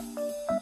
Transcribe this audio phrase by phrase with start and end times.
[0.00, 0.59] う